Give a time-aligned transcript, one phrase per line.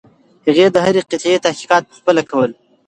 [0.45, 2.51] هغه د هرې قطعې تحقیقات پخپله کول.